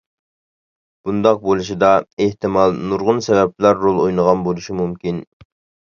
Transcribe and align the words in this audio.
بۇنداق 1.09 1.43
بولۇشىدا 1.43 1.91
ئېھتىمال 2.25 2.75
نۇرغۇن 2.93 3.23
سەۋەبلەر 3.29 3.81
رول 3.85 4.03
ئوينىغان 4.07 4.45
بولۇشى 4.49 4.79
مۇمكىن. 4.81 5.25